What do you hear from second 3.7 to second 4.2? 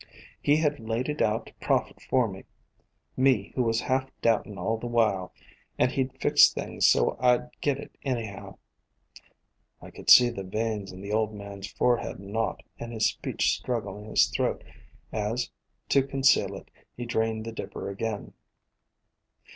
half